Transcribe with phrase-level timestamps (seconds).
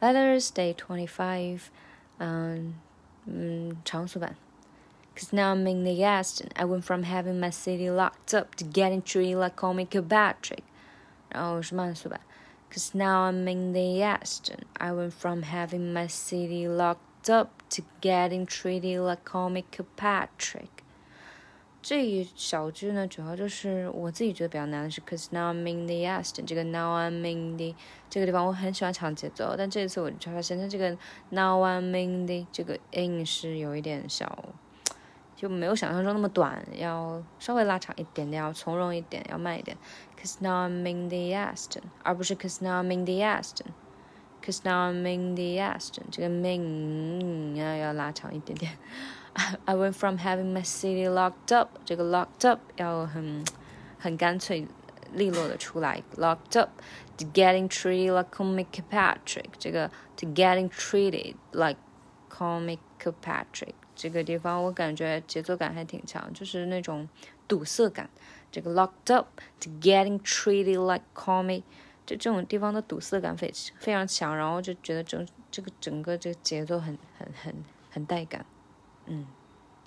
[0.00, 1.72] Lighters Day 25,
[2.20, 2.76] um,
[3.26, 8.32] um, Cause now I'm in the East and I went from having my city locked
[8.32, 10.62] up to getting treated like Kwame Kilpatrick.
[11.34, 11.60] Oh,
[12.70, 17.68] Cause now I'm in the East and I went from having my city locked up
[17.70, 20.84] to getting treated like Kwame Kilpatrick.
[21.80, 26.44] 这一小句呢，主要就是我自己觉得比较难的是，cause now I'm in the east'。
[26.44, 27.74] 这个 now I'm in the
[28.10, 30.90] 这个地方我很喜欢抢节奏，但这一次我就发现它这个
[31.30, 34.46] now I'm in the 这个 in 是有一点小。
[35.36, 39.76] 就没有想象中那么短，要稍微拉长一点点，要从容一点，要慢一点。
[40.20, 45.44] Cause now I'm in the east'，而不是 Cause now I'm in the east'，'cause now I'm in the
[45.44, 48.77] east' 这个 mean 要要拉长一点点。
[49.65, 53.43] I went from having my city locked up，这个 locked up 要很
[53.97, 54.67] 很干脆
[55.13, 56.69] 利落的出来，locked up
[57.17, 61.77] to getting treated like comic Patrick，这个 to getting treated like
[62.29, 62.79] comic
[63.23, 63.73] Patrick。
[63.95, 67.07] 这个地方我感觉节奏感还挺强，就是那种
[67.47, 68.09] 堵塞感。
[68.51, 69.27] 这个 locked up
[69.59, 71.63] to getting treated like comic，
[72.05, 77.55] 这这种地方的堵塞感非非常强，然后就觉得整这个整个这个节奏很很很
[77.90, 78.46] 很带感，
[79.06, 79.37] 嗯。